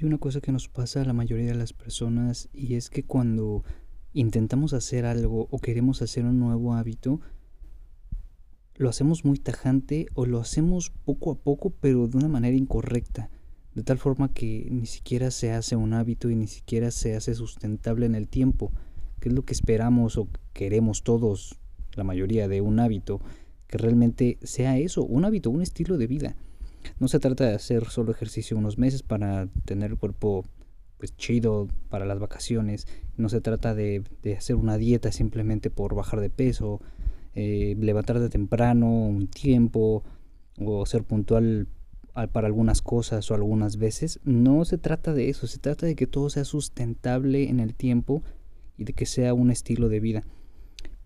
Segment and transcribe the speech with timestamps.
[0.00, 3.02] hay una cosa que nos pasa a la mayoría de las personas y es que
[3.02, 3.64] cuando
[4.14, 7.20] intentamos hacer algo o queremos hacer un nuevo hábito,
[8.76, 13.28] lo hacemos muy tajante o lo hacemos poco a poco pero de una manera incorrecta,
[13.74, 17.34] de tal forma que ni siquiera se hace un hábito y ni siquiera se hace
[17.34, 18.72] sustentable en el tiempo,
[19.20, 21.58] que es lo que esperamos o queremos todos,
[21.94, 23.20] la mayoría de un hábito,
[23.66, 26.36] que realmente sea eso, un hábito, un estilo de vida.
[26.98, 30.44] No se trata de hacer solo ejercicio unos meses para tener el cuerpo
[30.98, 32.86] pues chido para las vacaciones.
[33.16, 34.04] No se trata de,
[34.36, 36.80] hacer una dieta simplemente por bajar de peso,
[37.34, 40.04] eh, levantarte temprano un tiempo
[40.58, 41.68] o ser puntual
[42.32, 44.20] para algunas cosas o algunas veces.
[44.24, 48.22] No se trata de eso, se trata de que todo sea sustentable en el tiempo
[48.76, 50.24] y de que sea un estilo de vida.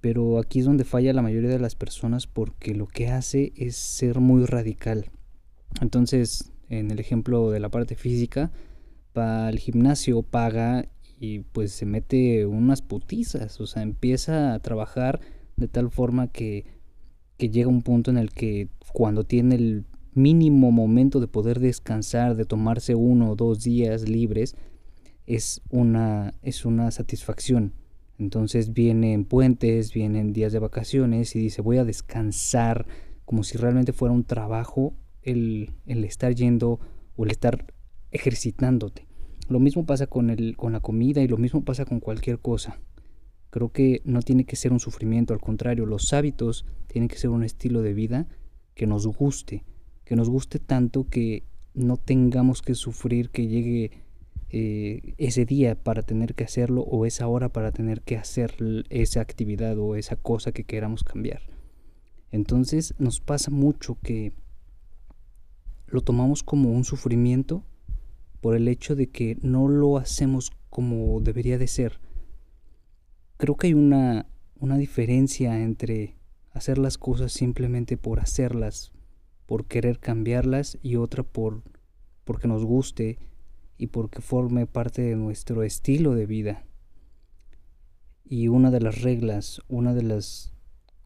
[0.00, 3.76] Pero aquí es donde falla la mayoría de las personas porque lo que hace es
[3.76, 5.10] ser muy radical.
[5.80, 8.50] Entonces, en el ejemplo de la parte física,
[9.12, 10.88] para el gimnasio paga
[11.18, 15.20] y pues se mete unas putizas, o sea, empieza a trabajar
[15.56, 16.64] de tal forma que,
[17.36, 22.36] que llega un punto en el que cuando tiene el mínimo momento de poder descansar,
[22.36, 24.56] de tomarse uno o dos días libres,
[25.26, 27.74] es una, es una satisfacción.
[28.18, 32.86] Entonces vienen puentes, vienen días de vacaciones y dice voy a descansar
[33.24, 36.80] como si realmente fuera un trabajo el, estar yendo
[37.16, 37.72] o el estar
[38.10, 39.06] ejercitándote.
[39.48, 42.80] Lo mismo pasa con, el, con la comida y lo mismo pasa con cualquier cosa.
[43.50, 47.30] Creo que no tiene que ser un sufrimiento, al contrario, los hábitos tienen que ser
[47.30, 48.28] un estilo de vida
[48.74, 49.64] que nos guste,
[50.04, 53.90] que nos guste tanto que no tengamos que sufrir que llegue
[54.50, 58.54] eh, ese día para tener que hacerlo o esa hora para tener que hacer
[58.88, 61.42] esa actividad o esa cosa que queramos cambiar.
[62.32, 64.32] Entonces nos pasa mucho que
[65.90, 67.64] lo tomamos como un sufrimiento
[68.40, 72.00] por el hecho de que no lo hacemos como debería de ser.
[73.36, 74.26] Creo que hay una,
[74.58, 76.16] una diferencia entre
[76.52, 78.92] hacer las cosas simplemente por hacerlas,
[79.46, 81.62] por querer cambiarlas y otra por
[82.24, 83.18] porque nos guste
[83.76, 86.64] y porque forme parte de nuestro estilo de vida.
[88.24, 90.49] Y una de las reglas, una de las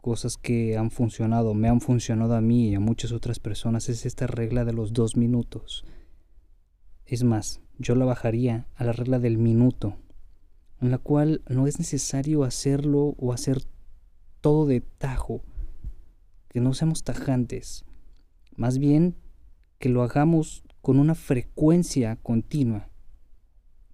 [0.04, 4.04] cosas que han funcionado, me han funcionado a mí y a muchas otras personas es
[4.04, 5.87] esta regla de los dos minutos.
[7.06, 9.97] Es más, yo la bajaría a la regla del minuto,
[10.82, 13.62] en la cual no es necesario hacerlo o hacer
[14.42, 15.41] todo de tajo,
[16.50, 17.86] que no seamos tajantes,
[18.56, 19.16] más bien
[19.78, 22.91] que lo hagamos con una frecuencia continua,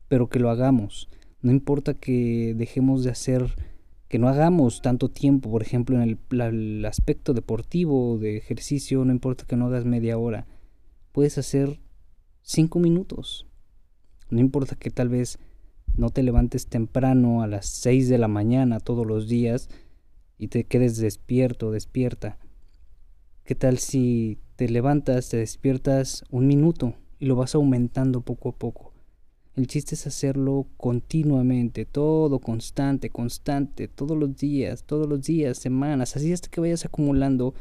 [0.09, 1.09] pero que lo hagamos.
[1.41, 3.70] No importa que dejemos de hacer
[4.11, 9.45] que no hagamos tanto tiempo, por ejemplo, en el, aspecto deportivo, de ejercicio, no importa
[9.47, 10.49] que no hagas media hora,
[11.13, 11.79] puedes hacer
[12.43, 13.47] cinco minutos.
[14.29, 15.39] No importa que tal vez
[15.97, 19.69] no te levantes temprano a las seis de la mañana todos los días
[20.39, 22.37] y te quedes despierto, despierta.
[23.45, 28.57] ¿Qué tal si te levantas, te despiertas un minuto y lo vas aumentando poco a
[28.57, 28.90] poco?
[29.57, 36.17] El chiste es hacerlo continuamente, todo constante, constante, todos los días, todos los días, semanas,
[36.17, 37.55] así hasta que vayas acumulando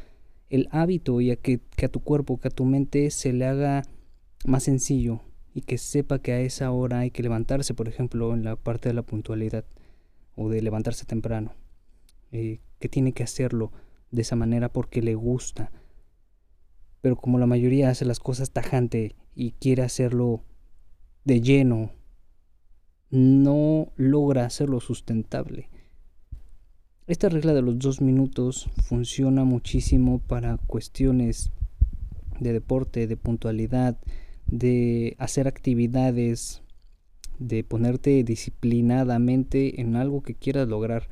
[0.50, 3.84] el hábito y a que, a tu cuerpo, que a tu mente se le haga
[4.46, 5.22] más sencillo
[5.54, 8.90] y que sepa que a esa hora hay que levantarse, por ejemplo, en la parte
[8.90, 9.66] de la puntualidad
[10.36, 11.54] o de levantarse temprano,
[12.32, 13.72] eh, que tiene que hacerlo
[14.12, 15.72] de esa manera porque le gusta.
[17.02, 20.44] Pero como la mayoría hace las cosas tajante y quiere hacerlo
[21.26, 21.92] de lleno
[23.12, 25.70] no logra hacerlo sustentable.
[27.08, 31.52] Esta regla de los dos minutos funciona muchísimo para cuestiones
[32.40, 33.98] de deporte, de puntualidad,
[34.46, 36.62] de hacer actividades,
[37.40, 41.10] de ponerte disciplinadamente en algo que quieras lograr.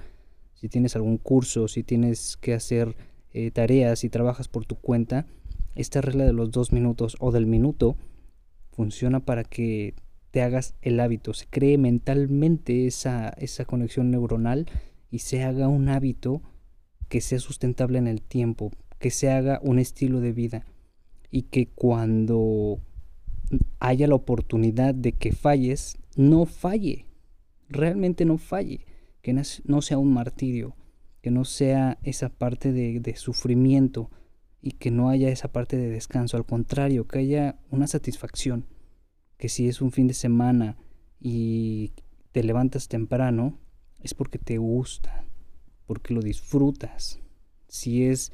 [0.54, 2.96] Si tienes algún curso, si tienes que hacer
[3.34, 5.26] eh, tareas y trabajas por tu cuenta,
[5.76, 7.98] esta regla de los dos minutos o del minuto
[8.78, 9.96] funciona para que
[10.30, 14.68] te hagas el hábito, se cree mentalmente esa, esa conexión neuronal
[15.10, 16.44] y se haga un hábito
[17.10, 20.66] que sea sustentable en el tiempo, que se haga un estilo de vida
[21.32, 22.80] y que cuando
[23.80, 27.08] haya la oportunidad de que falles, no falle,
[27.70, 28.86] realmente no falle,
[29.24, 30.76] que no sea un martirio,
[31.22, 34.12] que no sea esa parte de, de sufrimiento
[34.62, 38.66] y que no haya esa parte de descanso, al contrario, que haya una satisfacción
[39.38, 40.78] que si es un fin de semana
[41.20, 41.94] y
[42.32, 43.58] te levantas temprano,
[44.02, 45.26] es porque te gusta,
[45.86, 47.20] porque lo disfrutas.
[47.68, 48.32] Si es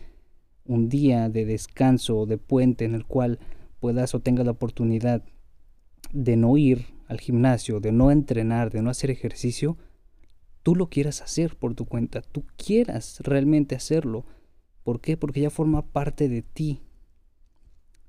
[0.66, 3.40] un día de descanso o de puente en el cual
[3.80, 5.24] puedas o tengas la oportunidad
[6.12, 9.78] de no ir al gimnasio, de no entrenar, de no hacer ejercicio,
[10.62, 14.26] tú lo quieras hacer por tu cuenta, tú quieras realmente hacerlo.
[14.84, 15.18] ¿Por qué?
[15.18, 16.82] Porque ya forma parte de ti.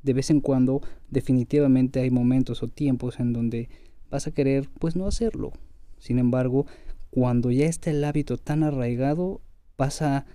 [0.05, 3.69] De vez en cuando definitivamente hay momentos o tiempos en donde
[4.11, 5.53] vas a querer pues no hacerlo.
[5.99, 6.67] Sin embargo,
[7.11, 9.41] cuando ya está el hábito tan arraigado,
[9.75, 10.27] pasa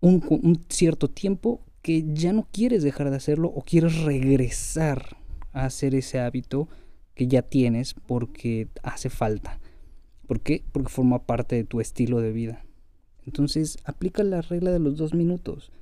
[0.00, 5.16] un, un cierto tiempo que ya no quieres dejar de hacerlo o quieres regresar
[5.52, 6.68] a hacer ese hábito
[7.14, 9.58] que ya tienes porque hace falta.
[10.26, 10.62] ¿Por qué?
[10.70, 12.64] Porque forma parte de tu estilo de vida.
[13.24, 15.72] Entonces, aplica la regla de los dos minutos.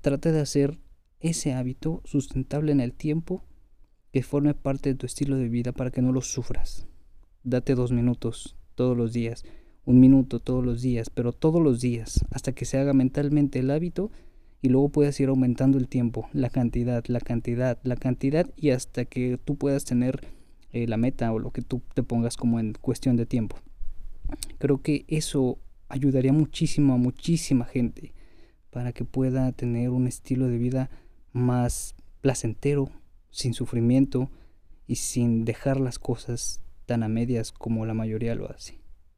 [0.00, 0.78] Trata de hacer
[1.26, 3.44] ese hábito sustentable en el tiempo
[4.12, 6.86] que forme parte de tu estilo de vida para que no lo sufras.
[7.42, 9.44] Date dos minutos todos los días,
[9.84, 13.70] un minuto todos los días, pero todos los días, hasta que se haga mentalmente el
[13.70, 14.10] hábito
[14.62, 19.04] y luego puedas ir aumentando el tiempo, la cantidad, la cantidad, la cantidad y hasta
[19.04, 20.26] que tú puedas tener
[20.72, 23.58] eh, la meta o lo que tú te pongas como en cuestión de tiempo.
[24.58, 25.58] Creo que eso
[25.88, 28.12] ayudaría muchísimo a muchísima gente
[28.70, 30.90] para que pueda tener un estilo de vida
[31.36, 32.90] más placentero,
[33.30, 34.30] sin sufrimiento
[34.86, 38.80] y sin dejar las cosas tan a medias como la mayoría lo hace.